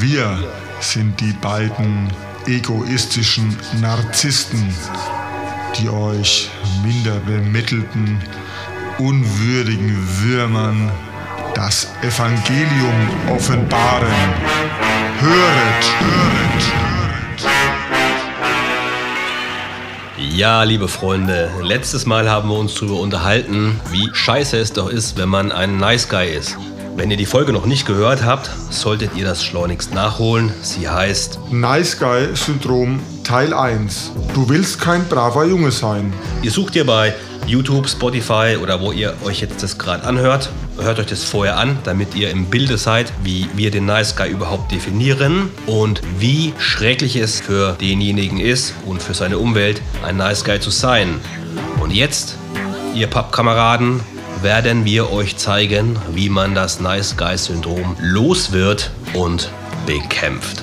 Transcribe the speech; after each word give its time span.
Wir 0.00 0.38
sind 0.78 1.20
die 1.20 1.32
beiden 1.32 2.12
egoistischen 2.46 3.56
Narzissten, 3.80 4.72
die 5.76 5.88
euch 5.88 6.50
minder 6.84 7.18
bemittelten, 7.26 8.20
unwürdigen 8.98 9.96
Würmern 10.22 10.92
das 11.56 11.88
Evangelium 12.02 13.10
offenbaren. 13.28 14.14
Höret, 15.18 15.84
höret. 15.98 16.64
Ja, 20.16 20.62
liebe 20.62 20.86
Freunde, 20.86 21.50
letztes 21.60 22.06
Mal 22.06 22.30
haben 22.30 22.50
wir 22.50 22.56
uns 22.56 22.74
darüber 22.74 23.00
unterhalten, 23.00 23.80
wie 23.90 24.08
scheiße 24.12 24.58
es 24.58 24.72
doch 24.72 24.88
ist, 24.88 25.18
wenn 25.18 25.28
man 25.28 25.50
ein 25.50 25.76
Nice 25.78 26.08
Guy 26.08 26.28
ist. 26.28 26.56
Wenn 26.98 27.12
ihr 27.12 27.16
die 27.16 27.26
Folge 27.26 27.52
noch 27.52 27.64
nicht 27.64 27.86
gehört 27.86 28.24
habt, 28.24 28.50
solltet 28.70 29.14
ihr 29.14 29.24
das 29.24 29.44
schleunigst 29.44 29.94
nachholen. 29.94 30.52
Sie 30.62 30.88
heißt 30.88 31.38
Nice 31.48 31.96
Guy 31.96 32.34
Syndrom 32.34 32.98
Teil 33.22 33.54
1. 33.54 34.10
Du 34.34 34.48
willst 34.48 34.80
kein 34.80 35.04
braver 35.04 35.44
Junge 35.44 35.70
sein. 35.70 36.12
Ihr 36.42 36.50
sucht 36.50 36.74
ihr 36.74 36.84
bei 36.84 37.14
YouTube, 37.46 37.88
Spotify 37.88 38.56
oder 38.60 38.80
wo 38.80 38.90
ihr 38.90 39.14
euch 39.24 39.40
jetzt 39.40 39.62
das 39.62 39.78
gerade 39.78 40.02
anhört. 40.02 40.50
Hört 40.76 40.98
euch 40.98 41.06
das 41.06 41.22
vorher 41.22 41.56
an, 41.56 41.78
damit 41.84 42.16
ihr 42.16 42.30
im 42.30 42.46
Bilde 42.46 42.76
seid, 42.76 43.12
wie 43.22 43.46
wir 43.54 43.70
den 43.70 43.86
Nice 43.86 44.16
Guy 44.16 44.30
überhaupt 44.30 44.72
definieren 44.72 45.50
und 45.66 46.02
wie 46.18 46.52
schrecklich 46.58 47.14
es 47.14 47.38
für 47.38 47.76
denjenigen 47.80 48.40
ist 48.40 48.74
und 48.86 49.00
für 49.00 49.14
seine 49.14 49.38
Umwelt, 49.38 49.80
ein 50.04 50.16
Nice 50.16 50.42
Guy 50.42 50.58
zu 50.58 50.70
sein. 50.70 51.20
Und 51.80 51.92
jetzt, 51.92 52.34
ihr 52.92 53.06
Pappkameraden, 53.06 54.00
werden 54.42 54.84
wir 54.84 55.10
euch 55.12 55.36
zeigen, 55.36 55.96
wie 56.12 56.28
man 56.28 56.54
das 56.54 56.80
Nice 56.80 57.16
Guy 57.16 57.36
Syndrom 57.36 57.96
los 58.00 58.52
wird 58.52 58.90
und 59.14 59.50
bekämpft. 59.86 60.62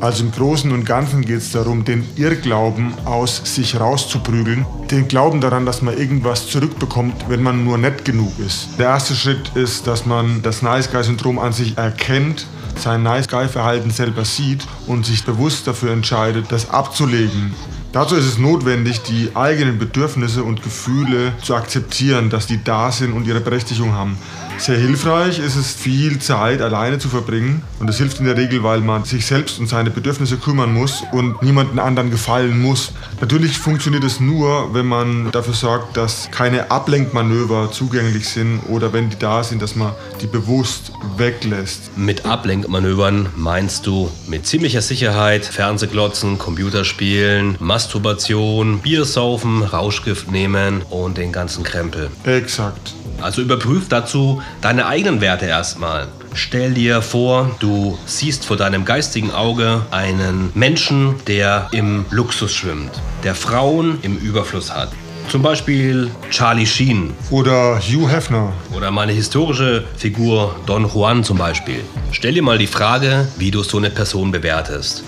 Also 0.00 0.24
im 0.24 0.32
Großen 0.32 0.72
und 0.72 0.84
Ganzen 0.84 1.22
geht 1.22 1.38
es 1.38 1.52
darum, 1.52 1.84
den 1.84 2.04
Irrglauben 2.16 2.92
aus 3.04 3.40
sich 3.44 3.78
rauszuprügeln. 3.78 4.66
Den 4.90 5.06
Glauben 5.06 5.40
daran, 5.40 5.64
dass 5.64 5.80
man 5.80 5.96
irgendwas 5.96 6.48
zurückbekommt, 6.48 7.28
wenn 7.28 7.42
man 7.42 7.64
nur 7.64 7.78
nett 7.78 8.04
genug 8.04 8.32
ist. 8.44 8.70
Der 8.78 8.86
erste 8.86 9.14
Schritt 9.14 9.52
ist, 9.54 9.86
dass 9.86 10.04
man 10.04 10.42
das 10.42 10.60
Nice 10.60 10.90
Guy-Syndrom 10.90 11.38
an 11.38 11.52
sich 11.52 11.78
erkennt, 11.78 12.46
sein 12.76 13.04
Nice 13.04 13.28
Guy-Verhalten 13.28 13.90
selber 13.90 14.24
sieht 14.24 14.66
und 14.88 15.06
sich 15.06 15.24
bewusst 15.24 15.68
dafür 15.68 15.92
entscheidet, 15.92 16.46
das 16.50 16.68
abzulegen. 16.68 17.54
Dazu 17.92 18.14
ist 18.14 18.24
es 18.24 18.38
notwendig, 18.38 19.02
die 19.02 19.30
eigenen 19.34 19.78
Bedürfnisse 19.78 20.42
und 20.44 20.62
Gefühle 20.62 21.34
zu 21.42 21.54
akzeptieren, 21.54 22.30
dass 22.30 22.46
die 22.46 22.64
da 22.64 22.90
sind 22.90 23.12
und 23.12 23.26
ihre 23.26 23.40
Berechtigung 23.40 23.92
haben. 23.92 24.16
Sehr 24.56 24.78
hilfreich 24.78 25.38
ist 25.38 25.56
es, 25.56 25.72
viel 25.72 26.18
Zeit 26.18 26.62
alleine 26.62 26.98
zu 26.98 27.08
verbringen. 27.08 27.62
Und 27.80 27.88
das 27.88 27.98
hilft 27.98 28.20
in 28.20 28.26
der 28.26 28.36
Regel, 28.36 28.62
weil 28.62 28.80
man 28.80 29.04
sich 29.04 29.26
selbst 29.26 29.58
um 29.58 29.66
seine 29.66 29.90
Bedürfnisse 29.90 30.38
kümmern 30.38 30.72
muss 30.72 31.02
und 31.12 31.42
niemanden 31.42 31.78
anderen 31.78 32.10
gefallen 32.10 32.62
muss. 32.62 32.92
Natürlich 33.20 33.58
funktioniert 33.58 34.04
es 34.04 34.20
nur, 34.20 34.72
wenn 34.72 34.86
man 34.86 35.30
dafür 35.30 35.54
sorgt, 35.54 35.96
dass 35.96 36.30
keine 36.30 36.70
Ablenkmanöver 36.70 37.72
zugänglich 37.72 38.26
sind 38.26 38.60
oder 38.68 38.92
wenn 38.94 39.10
die 39.10 39.18
da 39.18 39.42
sind, 39.44 39.60
dass 39.60 39.76
man 39.76 39.92
die 40.22 40.26
bewusst 40.26 40.92
weglässt. 41.16 41.96
Mit 41.96 42.24
Ablenkmanövern 42.24 43.28
meinst 43.36 43.86
du 43.86 44.10
mit 44.28 44.46
ziemlicher 44.46 44.80
Sicherheit 44.80 45.44
Fernsehglotzen, 45.44 46.38
Computerspielen, 46.38 47.56
Masturbation, 47.58 48.80
Biersaufen, 48.80 49.62
Rauschgift 49.62 50.30
nehmen 50.30 50.82
und 50.90 51.18
den 51.18 51.32
ganzen 51.32 51.64
Krempel. 51.64 52.10
Exakt. 52.24 52.94
Also 53.20 53.42
überprüf 53.42 53.88
dazu 53.88 54.42
deine 54.60 54.86
eigenen 54.86 55.20
Werte 55.20 55.46
erstmal. 55.46 56.08
Stell 56.34 56.72
dir 56.72 57.02
vor, 57.02 57.54
du 57.58 57.98
siehst 58.06 58.44
vor 58.46 58.56
deinem 58.56 58.84
geistigen 58.84 59.32
Auge 59.32 59.84
einen 59.90 60.50
Menschen, 60.54 61.16
der 61.26 61.68
im 61.72 62.06
Luxus 62.10 62.52
schwimmt, 62.52 62.90
der 63.22 63.34
Frauen 63.34 63.98
im 64.02 64.16
Überfluss 64.16 64.72
hat. 64.74 64.90
Zum 65.28 65.42
Beispiel 65.42 66.10
Charlie 66.30 66.66
Sheen. 66.66 67.14
Oder 67.30 67.78
Hugh 67.78 68.08
Hefner. 68.08 68.52
Oder 68.76 68.90
meine 68.90 69.12
historische 69.12 69.84
Figur 69.96 70.56
Don 70.66 70.86
Juan 70.86 71.24
zum 71.24 71.38
Beispiel. 71.38 71.80
Stell 72.10 72.34
dir 72.34 72.42
mal 72.42 72.58
die 72.58 72.66
Frage, 72.66 73.26
wie 73.38 73.50
du 73.50 73.62
so 73.62 73.78
eine 73.78 73.90
Person 73.90 74.30
bewertest. 74.30 75.04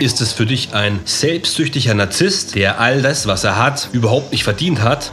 Ist 0.00 0.20
es 0.20 0.32
für 0.32 0.46
dich 0.46 0.74
ein 0.74 1.00
selbstsüchtiger 1.04 1.92
Narzisst, 1.92 2.54
der 2.54 2.80
all 2.80 3.02
das, 3.02 3.26
was 3.26 3.44
er 3.44 3.58
hat, 3.58 3.88
überhaupt 3.92 4.32
nicht 4.32 4.44
verdient 4.44 4.80
hat? 4.80 5.10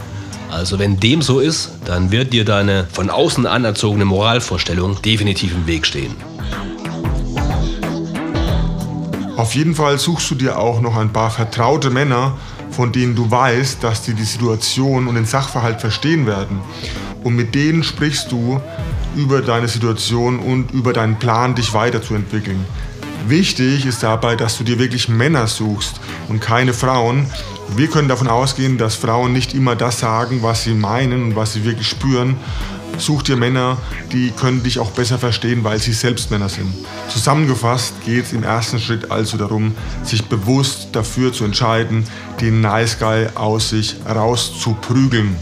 Also 0.51 0.79
wenn 0.79 0.99
dem 0.99 1.21
so 1.21 1.39
ist, 1.39 1.71
dann 1.85 2.11
wird 2.11 2.31
dir 2.31 2.45
deine 2.45 2.87
von 2.93 3.09
außen 3.09 3.45
anerzogene 3.47 4.05
Moralvorstellung 4.05 5.01
definitiv 5.01 5.53
im 5.53 5.67
Weg 5.67 5.85
stehen. 5.85 6.15
Auf 9.37 9.53
jeden 9.53 9.75
Fall 9.75 9.99
suchst 9.99 10.31
du 10.31 10.35
dir 10.35 10.57
auch 10.57 10.79
noch 10.79 10.95
ein 10.95 11.11
paar 11.11 11.29
vertraute 11.29 11.89
Männer, 11.89 12.37
von 12.71 12.93
denen 12.93 13.15
du 13.15 13.29
weißt, 13.29 13.83
dass 13.83 14.01
die 14.01 14.13
die 14.13 14.23
Situation 14.23 15.07
und 15.07 15.15
den 15.15 15.25
Sachverhalt 15.25 15.81
verstehen 15.81 16.25
werden. 16.25 16.61
Und 17.23 17.35
mit 17.35 17.53
denen 17.53 17.83
sprichst 17.83 18.31
du 18.31 18.61
über 19.15 19.41
deine 19.41 19.67
Situation 19.67 20.39
und 20.39 20.71
über 20.71 20.93
deinen 20.93 21.19
Plan, 21.19 21.53
dich 21.53 21.73
weiterzuentwickeln. 21.73 22.65
Wichtig 23.27 23.85
ist 23.85 24.03
dabei, 24.03 24.35
dass 24.35 24.57
du 24.57 24.63
dir 24.63 24.79
wirklich 24.79 25.09
Männer 25.09 25.47
suchst 25.47 25.99
und 26.29 26.39
keine 26.39 26.73
Frauen. 26.73 27.27
Wir 27.75 27.89
können 27.89 28.07
davon 28.07 28.27
ausgehen, 28.27 28.77
dass 28.77 28.95
Frauen 28.95 29.33
nicht 29.33 29.53
immer 29.53 29.75
das 29.75 29.99
sagen, 29.99 30.41
was 30.41 30.63
sie 30.63 30.73
meinen 30.73 31.23
und 31.23 31.35
was 31.35 31.53
sie 31.53 31.65
wirklich 31.65 31.87
spüren. 31.87 32.37
Such 32.97 33.23
dir 33.23 33.35
Männer, 33.35 33.77
die 34.13 34.31
können 34.31 34.63
dich 34.63 34.79
auch 34.79 34.91
besser 34.91 35.19
verstehen, 35.19 35.63
weil 35.63 35.79
sie 35.79 35.91
selbst 35.91 36.31
Männer 36.31 36.47
sind. 36.47 36.73
Zusammengefasst 37.09 37.93
geht 38.05 38.25
es 38.25 38.33
im 38.33 38.43
ersten 38.43 38.79
Schritt 38.79 39.11
also 39.11 39.37
darum, 39.37 39.75
sich 40.03 40.23
bewusst 40.25 40.89
dafür 40.93 41.33
zu 41.33 41.43
entscheiden, 41.43 42.05
den 42.39 42.61
Nice 42.61 42.97
Guy 42.97 43.27
aus 43.35 43.69
sich 43.69 43.97
rauszuprügeln. 44.07 45.35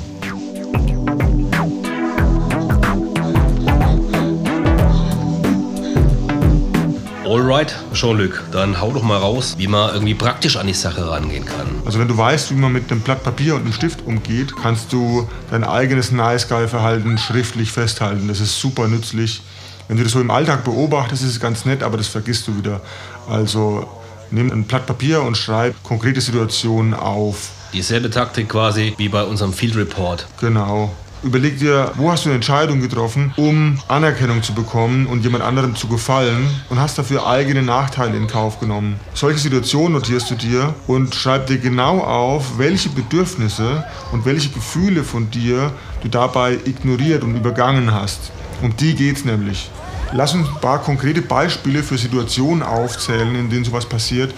Alright, 7.33 7.75
Jean-Luc, 7.95 8.43
dann 8.51 8.79
hau 8.79 8.91
doch 8.91 9.01
mal 9.01 9.17
raus, 9.17 9.55
wie 9.57 9.65
man 9.65 9.91
irgendwie 9.91 10.13
praktisch 10.13 10.55
an 10.55 10.67
die 10.67 10.73
Sache 10.75 11.09
rangehen 11.09 11.45
kann. 11.45 11.65
Also 11.83 11.97
wenn 11.97 12.07
du 12.07 12.15
weißt, 12.15 12.51
wie 12.51 12.53
man 12.53 12.71
mit 12.71 12.91
einem 12.91 13.01
Blatt 13.01 13.23
Papier 13.23 13.55
und 13.55 13.61
einem 13.61 13.73
Stift 13.73 14.05
umgeht, 14.05 14.55
kannst 14.55 14.93
du 14.93 15.27
dein 15.49 15.63
eigenes 15.63 16.11
Nice 16.11 16.47
Guy-Verhalten 16.47 17.17
schriftlich 17.17 17.71
festhalten. 17.71 18.27
Das 18.27 18.39
ist 18.39 18.59
super 18.59 18.87
nützlich. 18.87 19.41
Wenn 19.87 19.97
du 19.97 20.03
das 20.03 20.11
so 20.11 20.21
im 20.21 20.29
Alltag 20.29 20.63
beobachtest, 20.63 21.23
ist 21.23 21.31
es 21.31 21.39
ganz 21.39 21.65
nett, 21.65 21.81
aber 21.81 21.97
das 21.97 22.07
vergisst 22.07 22.47
du 22.47 22.55
wieder. 22.55 22.81
Also 23.27 23.89
nimm 24.29 24.51
ein 24.51 24.65
Blatt 24.65 24.85
Papier 24.85 25.23
und 25.23 25.35
schreib 25.35 25.73
konkrete 25.81 26.21
Situationen 26.21 26.93
auf. 26.93 27.49
Dieselbe 27.73 28.11
Taktik 28.11 28.49
quasi 28.49 28.93
wie 28.97 29.09
bei 29.09 29.23
unserem 29.23 29.53
Field 29.53 29.75
Report. 29.75 30.27
Genau. 30.39 30.91
Überleg 31.23 31.57
dir, 31.57 31.93
wo 31.95 32.11
hast 32.11 32.25
du 32.25 32.29
eine 32.29 32.35
Entscheidung 32.35 32.81
getroffen, 32.81 33.33
um 33.37 33.79
Anerkennung 33.87 34.43
zu 34.43 34.53
bekommen 34.53 35.07
und 35.07 35.23
jemand 35.23 35.41
anderem 35.41 35.73
zu 35.73 35.87
gefallen 35.87 36.49
und 36.69 36.79
hast 36.81 36.97
dafür 36.97 37.25
eigene 37.25 37.61
Nachteile 37.61 38.17
in 38.17 38.27
Kauf 38.27 38.59
genommen. 38.59 38.99
Solche 39.13 39.39
Situationen 39.39 39.93
notierst 39.93 40.29
du 40.31 40.35
dir 40.35 40.75
und 40.85 41.15
schreib 41.15 41.47
dir 41.47 41.59
genau 41.59 41.99
auf, 41.99 42.57
welche 42.57 42.89
Bedürfnisse 42.89 43.85
und 44.11 44.25
welche 44.25 44.49
Gefühle 44.49 45.05
von 45.05 45.31
dir 45.31 45.71
du 46.01 46.09
dabei 46.09 46.57
ignoriert 46.65 47.23
und 47.23 47.37
übergangen 47.37 47.93
hast. 47.93 48.33
Um 48.61 48.75
die 48.75 48.93
geht's 48.93 49.23
nämlich. 49.23 49.71
Lass 50.15 50.35
uns 50.35 50.47
ein 50.47 50.61
paar 50.61 50.79
konkrete 50.79 51.23
Beispiele 51.23 51.81
für 51.81 51.97
Situationen 51.97 52.61
aufzählen, 52.61 53.33
in 53.33 53.49
denen 53.49 53.65
sowas 53.65 53.87
passiert, 53.87 54.31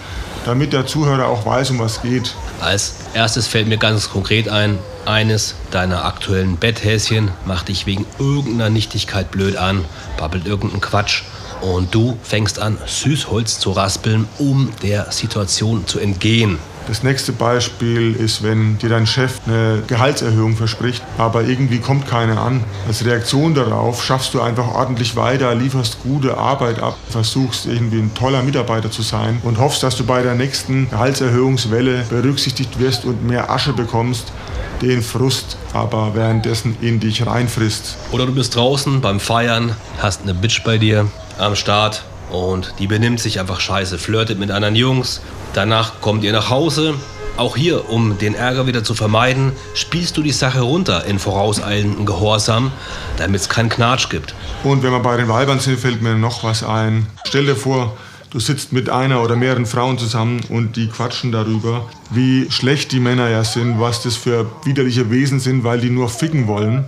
damit 0.46 0.72
der 0.72 0.86
Zuhörer 0.86 1.28
auch 1.28 1.44
weiß, 1.44 1.70
um 1.70 1.80
was 1.80 2.00
geht. 2.00 2.34
Als 2.62 2.94
erstes 3.12 3.46
fällt 3.46 3.68
mir 3.68 3.76
ganz 3.76 4.08
konkret 4.08 4.48
ein, 4.48 4.78
eines 5.04 5.54
deiner 5.70 6.06
aktuellen 6.06 6.56
Betthäschen 6.56 7.30
macht 7.44 7.68
dich 7.68 7.84
wegen 7.84 8.06
irgendeiner 8.18 8.70
Nichtigkeit 8.70 9.30
blöd 9.30 9.56
an, 9.56 9.84
babbelt 10.16 10.46
irgendeinen 10.46 10.80
Quatsch 10.80 11.24
und 11.60 11.94
du 11.94 12.16
fängst 12.22 12.58
an, 12.58 12.78
Süßholz 12.86 13.58
zu 13.58 13.72
raspeln, 13.72 14.26
um 14.38 14.72
der 14.82 15.12
Situation 15.12 15.86
zu 15.86 15.98
entgehen. 15.98 16.58
Das 16.86 17.02
nächste 17.02 17.32
Beispiel 17.32 18.14
ist, 18.14 18.44
wenn 18.44 18.78
dir 18.78 18.88
dein 18.88 19.06
Chef 19.06 19.40
eine 19.46 19.82
Gehaltserhöhung 19.88 20.56
verspricht, 20.56 21.02
aber 21.18 21.42
irgendwie 21.42 21.80
kommt 21.80 22.06
keine 22.06 22.38
an. 22.38 22.62
Als 22.86 23.04
Reaktion 23.04 23.54
darauf 23.54 24.04
schaffst 24.04 24.34
du 24.34 24.40
einfach 24.40 24.68
ordentlich 24.68 25.16
weiter, 25.16 25.52
lieferst 25.56 26.00
gute 26.04 26.38
Arbeit 26.38 26.80
ab, 26.80 26.96
versuchst 27.10 27.66
irgendwie 27.66 27.98
ein 27.98 28.14
toller 28.14 28.42
Mitarbeiter 28.42 28.88
zu 28.90 29.02
sein 29.02 29.40
und 29.42 29.58
hoffst, 29.58 29.82
dass 29.82 29.96
du 29.96 30.04
bei 30.04 30.22
der 30.22 30.36
nächsten 30.36 30.88
Gehaltserhöhungswelle 30.88 32.04
berücksichtigt 32.08 32.78
wirst 32.78 33.04
und 33.04 33.26
mehr 33.26 33.50
Asche 33.50 33.72
bekommst, 33.72 34.32
den 34.80 35.02
Frust 35.02 35.56
aber 35.72 36.14
währenddessen 36.14 36.76
in 36.80 37.00
dich 37.00 37.26
reinfrisst. 37.26 37.96
Oder 38.12 38.26
du 38.26 38.34
bist 38.34 38.54
draußen 38.54 39.00
beim 39.00 39.18
Feiern, 39.18 39.74
hast 39.98 40.22
eine 40.22 40.34
Bitch 40.34 40.62
bei 40.62 40.78
dir 40.78 41.08
am 41.38 41.56
Start 41.56 42.04
und 42.30 42.74
die 42.78 42.86
benimmt 42.86 43.20
sich 43.20 43.40
einfach 43.40 43.60
scheiße, 43.60 43.98
flirtet 43.98 44.38
mit 44.38 44.50
anderen 44.50 44.76
Jungs. 44.76 45.20
Danach 45.54 46.00
kommt 46.00 46.24
ihr 46.24 46.32
nach 46.32 46.50
Hause, 46.50 46.94
Auch 47.36 47.54
hier, 47.54 47.90
um 47.90 48.16
den 48.16 48.34
Ärger 48.34 48.66
wieder 48.66 48.82
zu 48.82 48.94
vermeiden, 48.94 49.52
spielst 49.74 50.16
du 50.16 50.22
die 50.22 50.32
Sache 50.32 50.62
runter 50.62 51.04
in 51.04 51.18
vorauseilenden 51.18 52.06
Gehorsam, 52.06 52.72
damit 53.18 53.42
es 53.42 53.48
keinen 53.50 53.68
Knatsch 53.68 54.08
gibt. 54.08 54.34
Und 54.64 54.82
wenn 54.82 54.90
wir 54.90 55.00
bei 55.00 55.18
den 55.18 55.28
Weibern 55.28 55.60
sind, 55.60 55.78
fällt 55.78 56.00
mir 56.00 56.14
noch 56.14 56.44
was 56.44 56.62
ein. 56.62 57.06
Stell 57.26 57.44
dir 57.44 57.54
vor, 57.56 57.94
du 58.30 58.40
sitzt 58.40 58.72
mit 58.72 58.88
einer 58.88 59.22
oder 59.22 59.36
mehreren 59.36 59.66
Frauen 59.66 59.98
zusammen 59.98 60.40
und 60.48 60.76
die 60.76 60.88
quatschen 60.88 61.30
darüber, 61.30 61.90
wie 62.10 62.50
schlecht 62.50 62.92
die 62.92 63.00
Männer 63.00 63.28
ja 63.28 63.44
sind, 63.44 63.78
was 63.78 64.02
das 64.02 64.16
für 64.16 64.46
widerliche 64.64 65.10
Wesen 65.10 65.38
sind, 65.38 65.62
weil 65.62 65.80
die 65.80 65.90
nur 65.90 66.08
ficken 66.08 66.46
wollen. 66.46 66.86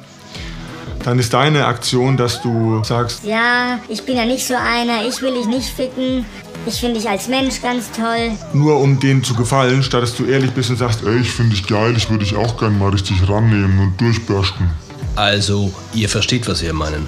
Dann 1.05 1.19
ist 1.19 1.33
deine 1.33 1.67
Aktion, 1.67 2.17
dass 2.17 2.43
du 2.43 2.83
sagst, 2.85 3.25
Ja, 3.25 3.79
ich 3.89 4.03
bin 4.05 4.17
ja 4.17 4.25
nicht 4.25 4.47
so 4.47 4.55
einer, 4.55 5.06
ich 5.09 5.23
will 5.23 5.35
dich 5.35 5.47
nicht 5.47 5.69
ficken. 5.69 6.25
Ich 6.67 6.81
finde 6.81 6.99
dich 7.00 7.09
als 7.09 7.29
Mensch 7.29 7.62
ganz 7.62 7.91
toll. 7.93 8.33
nur 8.53 8.79
um 8.81 8.99
denen 9.00 9.25
zu 9.25 9.35
gefallen, 9.35 9.83
statt 9.83 10.03
dass 10.03 10.15
du 10.17 10.27
ehrlich 10.27 10.50
bist 10.53 10.71
und 10.71 10.77
sagst, 10.77 11.03
Ey, 11.05 11.19
ich 11.21 11.31
finde 11.31 11.55
dich 11.55 11.67
geil, 11.67 11.95
ich 11.97 12.11
würde 12.11 12.25
dich 12.25 12.37
auch 12.37 12.59
gern 12.59 12.79
mal 12.79 12.91
richtig 12.91 13.27
rannehmen 13.29 13.79
und 13.79 14.00
durchbürsten. 14.00 14.71
Also, 15.17 15.73
ihr 15.95 16.09
versteht, 16.09 16.47
was 16.49 16.62
wir 16.62 16.73
meinen. 16.73 17.06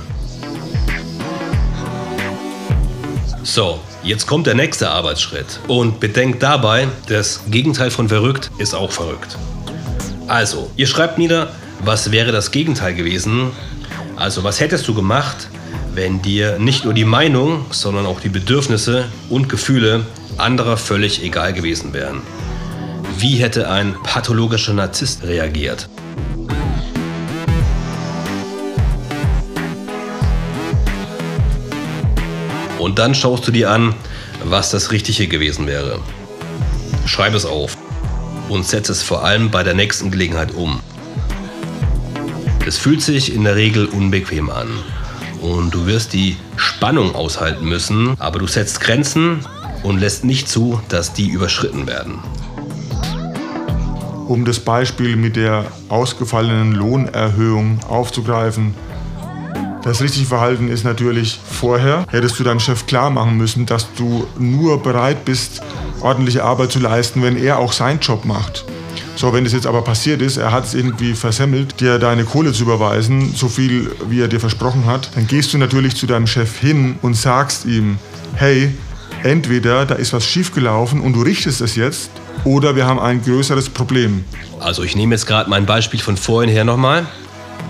So, 3.42 3.80
jetzt 4.02 4.26
kommt 4.26 4.46
der 4.46 4.54
nächste 4.54 4.90
Arbeitsschritt. 4.90 5.60
Und 5.68 6.00
bedenkt 6.00 6.42
dabei, 6.42 6.88
das 7.08 7.40
Gegenteil 7.48 7.90
von 7.90 8.08
verrückt 8.08 8.50
ist 8.58 8.74
auch 8.74 8.90
verrückt. 8.92 9.36
Also, 10.26 10.70
ihr 10.76 10.86
schreibt 10.86 11.18
nieder, 11.18 11.50
was 11.84 12.12
wäre 12.12 12.32
das 12.32 12.50
Gegenteil 12.50 12.94
gewesen? 12.94 13.50
Also, 14.20 14.44
was 14.44 14.60
hättest 14.60 14.86
du 14.86 14.92
gemacht, 14.92 15.48
wenn 15.94 16.20
dir 16.20 16.58
nicht 16.58 16.84
nur 16.84 16.92
die 16.92 17.06
Meinung, 17.06 17.64
sondern 17.70 18.04
auch 18.04 18.20
die 18.20 18.28
Bedürfnisse 18.28 19.06
und 19.30 19.48
Gefühle 19.48 20.04
anderer 20.36 20.76
völlig 20.76 21.24
egal 21.24 21.54
gewesen 21.54 21.94
wären? 21.94 22.20
Wie 23.16 23.36
hätte 23.36 23.70
ein 23.70 23.94
pathologischer 24.02 24.74
Narzisst 24.74 25.22
reagiert? 25.22 25.88
Und 32.78 32.98
dann 32.98 33.14
schaust 33.14 33.48
du 33.48 33.52
dir 33.52 33.70
an, 33.70 33.94
was 34.44 34.70
das 34.70 34.92
Richtige 34.92 35.28
gewesen 35.28 35.66
wäre. 35.66 35.98
Schreib 37.06 37.32
es 37.32 37.46
auf 37.46 37.78
und 38.50 38.66
setz 38.66 38.90
es 38.90 39.02
vor 39.02 39.24
allem 39.24 39.50
bei 39.50 39.62
der 39.62 39.72
nächsten 39.72 40.10
Gelegenheit 40.10 40.52
um. 40.52 40.82
Es 42.66 42.76
fühlt 42.76 43.02
sich 43.02 43.34
in 43.34 43.44
der 43.44 43.56
Regel 43.56 43.86
unbequem 43.86 44.50
an 44.50 44.68
und 45.40 45.74
du 45.74 45.86
wirst 45.86 46.12
die 46.12 46.36
Spannung 46.56 47.14
aushalten 47.14 47.68
müssen, 47.68 48.14
aber 48.18 48.38
du 48.38 48.46
setzt 48.46 48.80
Grenzen 48.80 49.46
und 49.82 49.98
lässt 49.98 50.24
nicht 50.24 50.48
zu, 50.48 50.80
dass 50.88 51.12
die 51.12 51.28
überschritten 51.28 51.86
werden. 51.86 52.18
um 54.30 54.44
das 54.44 54.60
Beispiel 54.60 55.16
mit 55.16 55.34
der 55.34 55.64
ausgefallenen 55.88 56.70
Lohnerhöhung 56.72 57.80
aufzugreifen. 57.88 58.76
Das 59.82 60.00
richtige 60.00 60.24
Verhalten 60.24 60.68
ist 60.68 60.84
natürlich 60.84 61.40
vorher, 61.44 62.06
hättest 62.08 62.38
du 62.38 62.44
deinem 62.44 62.60
Chef 62.60 62.86
klar 62.86 63.10
machen 63.10 63.36
müssen, 63.36 63.66
dass 63.66 63.92
du 63.94 64.28
nur 64.38 64.84
bereit 64.84 65.24
bist, 65.24 65.62
ordentliche 66.00 66.44
Arbeit 66.44 66.70
zu 66.70 66.78
leisten, 66.78 67.24
wenn 67.24 67.36
er 67.36 67.58
auch 67.58 67.72
seinen 67.72 67.98
Job 67.98 68.24
macht. 68.24 68.64
So, 69.20 69.34
wenn 69.34 69.44
das 69.44 69.52
jetzt 69.52 69.66
aber 69.66 69.82
passiert 69.82 70.22
ist, 70.22 70.38
er 70.38 70.50
hat 70.50 70.64
es 70.64 70.72
irgendwie 70.72 71.12
versemmelt, 71.12 71.78
dir 71.78 71.98
deine 71.98 72.24
Kohle 72.24 72.54
zu 72.54 72.62
überweisen, 72.62 73.34
so 73.34 73.48
viel 73.48 73.94
wie 74.08 74.22
er 74.22 74.28
dir 74.28 74.40
versprochen 74.40 74.86
hat, 74.86 75.10
dann 75.14 75.26
gehst 75.26 75.52
du 75.52 75.58
natürlich 75.58 75.94
zu 75.94 76.06
deinem 76.06 76.26
Chef 76.26 76.58
hin 76.58 76.98
und 77.02 77.12
sagst 77.12 77.66
ihm, 77.66 77.98
hey, 78.36 78.72
entweder 79.22 79.84
da 79.84 79.96
ist 79.96 80.14
was 80.14 80.24
schiefgelaufen 80.24 81.02
und 81.02 81.12
du 81.12 81.20
richtest 81.20 81.60
es 81.60 81.76
jetzt, 81.76 82.10
oder 82.44 82.76
wir 82.76 82.86
haben 82.86 82.98
ein 82.98 83.20
größeres 83.22 83.68
Problem. 83.68 84.24
Also 84.58 84.84
ich 84.84 84.96
nehme 84.96 85.14
jetzt 85.14 85.26
gerade 85.26 85.50
mein 85.50 85.66
Beispiel 85.66 86.00
von 86.00 86.16
vorhin 86.16 86.50
her 86.50 86.64
nochmal. 86.64 87.06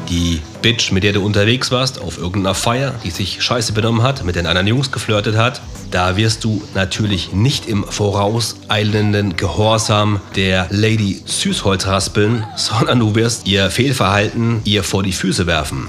Die 0.09 0.41
Bitch, 0.63 0.93
mit 0.93 1.05
der 1.05 1.13
du 1.13 1.25
unterwegs 1.25 1.71
warst, 1.71 2.01
auf 2.01 2.19
irgendeiner 2.19 2.55
Feier, 2.55 2.95
die 3.03 3.11
sich 3.11 3.43
scheiße 3.43 3.73
benommen 3.73 4.03
hat, 4.03 4.25
mit 4.25 4.37
den 4.37 4.47
anderen 4.47 4.67
Jungs 4.67 4.93
geflirtet 4.93 5.37
hat, 5.37 5.63
da 5.91 6.17
wirst 6.17 6.45
du 6.45 6.63
natürlich 6.75 7.33
nicht 7.33 7.67
im 7.67 7.85
vorauseilenden 7.85 9.37
Gehorsam 9.37 10.21
der 10.37 10.67
Lady 10.71 11.23
Süßholz 11.25 11.87
raspeln, 11.87 12.45
sondern 12.57 12.99
du 12.99 13.15
wirst 13.15 13.47
ihr 13.47 13.71
Fehlverhalten 13.71 14.61
ihr 14.65 14.85
vor 14.85 15.03
die 15.03 15.13
Füße 15.13 15.47
werfen. 15.47 15.89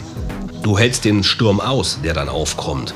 Du 0.64 0.78
hältst 0.78 1.06
den 1.06 1.24
Sturm 1.24 1.60
aus, 1.60 2.00
der 2.04 2.14
dann 2.14 2.30
aufkommt. 2.30 2.94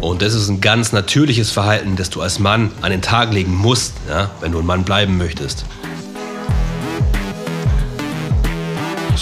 Und 0.00 0.22
das 0.22 0.34
ist 0.34 0.48
ein 0.48 0.60
ganz 0.60 0.92
natürliches 0.92 1.50
Verhalten, 1.50 1.94
das 1.94 2.10
du 2.10 2.22
als 2.22 2.38
Mann 2.38 2.72
an 2.80 2.90
den 2.90 3.02
Tag 3.02 3.32
legen 3.32 3.54
musst, 3.54 3.94
ja, 4.08 4.30
wenn 4.40 4.52
du 4.52 4.58
ein 4.58 4.66
Mann 4.66 4.82
bleiben 4.82 5.16
möchtest. 5.16 5.64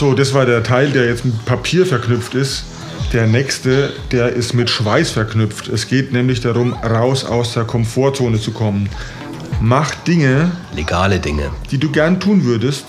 So, 0.00 0.14
das 0.14 0.32
war 0.32 0.46
der 0.46 0.62
Teil, 0.62 0.92
der 0.92 1.04
jetzt 1.04 1.26
mit 1.26 1.44
Papier 1.44 1.84
verknüpft 1.84 2.34
ist. 2.34 2.64
Der 3.12 3.26
nächste, 3.26 3.92
der 4.10 4.30
ist 4.30 4.54
mit 4.54 4.70
Schweiß 4.70 5.10
verknüpft. 5.10 5.68
Es 5.68 5.88
geht 5.88 6.10
nämlich 6.10 6.40
darum, 6.40 6.72
raus 6.72 7.22
aus 7.22 7.52
der 7.52 7.64
Komfortzone 7.64 8.40
zu 8.40 8.52
kommen. 8.52 8.88
Mach 9.60 9.94
Dinge, 9.94 10.52
Legale 10.74 11.18
Dinge. 11.18 11.50
die 11.70 11.76
du 11.76 11.90
gern 11.90 12.18
tun 12.18 12.44
würdest, 12.44 12.86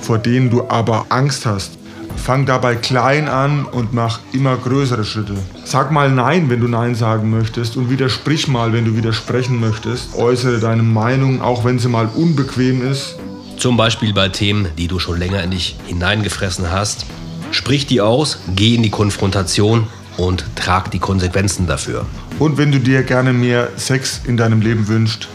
vor 0.00 0.18
denen 0.18 0.50
du 0.50 0.68
aber 0.68 1.06
Angst 1.10 1.46
hast. 1.46 1.78
Fang 2.16 2.44
dabei 2.44 2.74
klein 2.74 3.28
an 3.28 3.64
und 3.64 3.94
mach 3.94 4.18
immer 4.32 4.56
größere 4.56 5.04
Schritte. 5.04 5.34
Sag 5.64 5.92
mal 5.92 6.10
Nein, 6.10 6.50
wenn 6.50 6.58
du 6.58 6.66
Nein 6.66 6.96
sagen 6.96 7.30
möchtest 7.30 7.76
und 7.76 7.88
widersprich 7.88 8.48
mal, 8.48 8.72
wenn 8.72 8.84
du 8.84 8.96
widersprechen 8.96 9.60
möchtest. 9.60 10.16
Äußere 10.16 10.58
deine 10.58 10.82
Meinung, 10.82 11.40
auch 11.40 11.64
wenn 11.64 11.78
sie 11.78 11.88
mal 11.88 12.08
unbequem 12.16 12.84
ist. 12.84 13.14
Zum 13.58 13.76
Beispiel 13.76 14.14
bei 14.14 14.28
Themen, 14.28 14.68
die 14.78 14.86
du 14.86 15.00
schon 15.00 15.18
länger 15.18 15.42
in 15.42 15.50
dich 15.50 15.76
hineingefressen 15.86 16.70
hast. 16.70 17.06
Sprich 17.50 17.86
die 17.86 18.00
aus, 18.00 18.38
geh 18.54 18.76
in 18.76 18.84
die 18.84 18.90
Konfrontation 18.90 19.88
und 20.16 20.44
trag 20.54 20.92
die 20.92 21.00
Konsequenzen 21.00 21.66
dafür. 21.66 22.06
Und 22.38 22.56
wenn 22.56 22.70
du 22.70 22.78
dir 22.78 23.02
gerne 23.02 23.32
mehr 23.32 23.70
Sex 23.76 24.20
in 24.26 24.36
deinem 24.36 24.60
Leben 24.60 24.86
wünschst, 24.86 25.26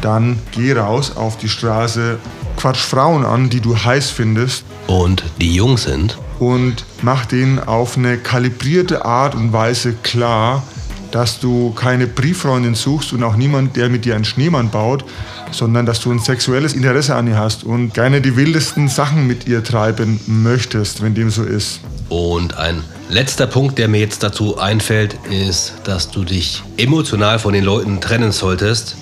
dann 0.00 0.38
geh 0.52 0.74
raus 0.74 1.16
auf 1.16 1.38
die 1.38 1.48
Straße, 1.48 2.18
quatsch 2.56 2.78
Frauen 2.78 3.24
an, 3.24 3.50
die 3.50 3.60
du 3.60 3.76
heiß 3.76 4.10
findest 4.10 4.64
Und 4.86 5.24
die 5.40 5.54
jung 5.54 5.76
sind, 5.76 6.18
und 6.38 6.84
mach 7.02 7.26
denen 7.26 7.58
auf 7.58 7.96
eine 7.96 8.16
kalibrierte 8.16 9.04
Art 9.04 9.34
und 9.34 9.52
Weise 9.52 9.94
klar, 10.04 10.62
dass 11.12 11.38
du 11.38 11.70
keine 11.72 12.06
Brieffreundin 12.06 12.74
suchst 12.74 13.12
und 13.12 13.22
auch 13.22 13.36
niemand, 13.36 13.76
der 13.76 13.88
mit 13.88 14.04
dir 14.04 14.16
einen 14.16 14.24
Schneemann 14.24 14.70
baut, 14.70 15.04
sondern 15.52 15.86
dass 15.86 16.00
du 16.00 16.10
ein 16.10 16.18
sexuelles 16.18 16.72
Interesse 16.72 17.14
an 17.14 17.28
ihr 17.28 17.38
hast 17.38 17.64
und 17.64 17.94
gerne 17.94 18.20
die 18.20 18.34
wildesten 18.36 18.88
Sachen 18.88 19.26
mit 19.26 19.46
ihr 19.46 19.62
treiben 19.62 20.18
möchtest, 20.26 21.02
wenn 21.02 21.14
dem 21.14 21.30
so 21.30 21.44
ist. 21.44 21.80
Und 22.08 22.56
ein 22.56 22.82
letzter 23.08 23.46
Punkt, 23.46 23.78
der 23.78 23.88
mir 23.88 24.00
jetzt 24.00 24.22
dazu 24.22 24.58
einfällt, 24.58 25.16
ist, 25.30 25.74
dass 25.84 26.10
du 26.10 26.24
dich 26.24 26.62
emotional 26.76 27.38
von 27.38 27.52
den 27.52 27.64
Leuten 27.64 28.00
trennen 28.00 28.32
solltest, 28.32 28.96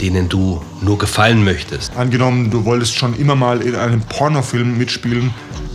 denen 0.00 0.28
du 0.28 0.62
nur 0.80 0.98
gefallen 0.98 1.44
möchtest. 1.44 1.94
Angenommen, 1.96 2.50
du 2.50 2.64
wolltest 2.64 2.96
schon 2.96 3.16
immer 3.16 3.34
mal 3.34 3.60
in 3.60 3.74
einem 3.74 4.00
Pornofilm 4.00 4.78
mitspielen, 4.78 5.32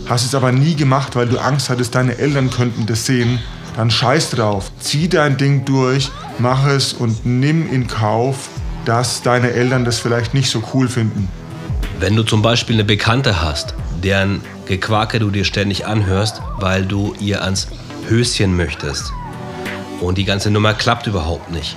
hast 0.08 0.24
es 0.24 0.34
aber 0.34 0.52
nie 0.52 0.74
gemacht, 0.74 1.16
weil 1.16 1.28
du 1.28 1.38
Angst 1.38 1.70
hattest, 1.70 1.94
deine 1.94 2.18
Eltern 2.18 2.50
könnten 2.50 2.86
das 2.86 3.06
sehen, 3.06 3.38
dann 3.76 3.90
scheiß 3.90 4.30
drauf. 4.30 4.70
Zieh 4.80 5.08
dein 5.08 5.36
Ding 5.36 5.64
durch, 5.64 6.10
mach 6.38 6.66
es 6.66 6.92
und 6.92 7.24
nimm 7.26 7.70
in 7.70 7.86
Kauf, 7.86 8.48
dass 8.84 9.22
deine 9.22 9.50
Eltern 9.50 9.84
das 9.84 9.98
vielleicht 9.98 10.34
nicht 10.34 10.50
so 10.50 10.62
cool 10.72 10.88
finden. 10.88 11.28
Wenn 11.98 12.16
du 12.16 12.22
zum 12.22 12.42
Beispiel 12.42 12.76
eine 12.76 12.84
Bekannte 12.84 13.40
hast, 13.42 13.74
deren 14.02 14.40
Gequake 14.66 15.18
du 15.18 15.30
dir 15.30 15.44
ständig 15.44 15.86
anhörst, 15.86 16.42
weil 16.58 16.84
du 16.84 17.14
ihr 17.20 17.42
ans 17.42 17.68
Höschen 18.08 18.56
möchtest 18.56 19.12
und 20.00 20.18
die 20.18 20.24
ganze 20.24 20.50
Nummer 20.50 20.74
klappt 20.74 21.06
überhaupt 21.06 21.50
nicht, 21.50 21.76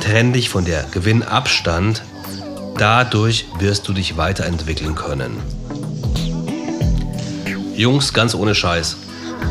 trenn 0.00 0.32
dich 0.32 0.48
von 0.48 0.64
der 0.64 0.84
Gewinnabstand, 0.90 2.02
dadurch 2.76 3.46
wirst 3.58 3.88
du 3.88 3.92
dich 3.92 4.16
weiterentwickeln 4.16 4.94
können. 4.94 5.36
Jungs, 7.74 8.12
ganz 8.12 8.34
ohne 8.34 8.54
Scheiß. 8.54 8.96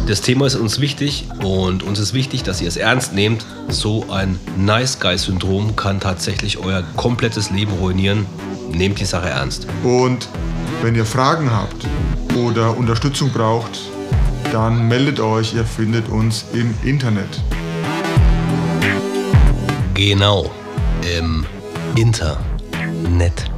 Das 0.08 0.22
Thema 0.22 0.46
ist 0.46 0.56
uns 0.56 0.80
wichtig 0.80 1.26
und 1.44 1.84
uns 1.84 2.00
ist 2.00 2.14
wichtig, 2.14 2.44
dass 2.44 2.62
ihr 2.62 2.68
es 2.68 2.78
ernst 2.78 3.14
nehmt. 3.14 3.46
So 3.70 4.06
ein 4.10 4.40
Nice 4.58 5.00
Guy-Syndrom 5.00 5.76
kann 5.76 6.00
tatsächlich 6.00 6.58
euer 6.58 6.84
komplettes 6.96 7.50
Leben 7.52 7.72
ruinieren. 7.74 8.26
Nehmt 8.72 9.00
die 9.00 9.06
Sache 9.06 9.30
ernst. 9.30 9.68
Und 9.84 10.28
wenn 10.82 10.96
ihr 10.96 11.06
Fragen 11.06 11.52
habt 11.52 11.86
oder 12.36 12.76
Unterstützung 12.76 13.32
braucht, 13.32 13.80
dann 14.52 14.88
meldet 14.88 15.20
euch, 15.20 15.54
ihr 15.54 15.66
findet 15.66 16.10
uns 16.10 16.46
im 16.54 16.74
Internet. 16.84 17.42
Genau. 19.94 20.52
Im 21.18 21.46
Internet. 21.96 23.51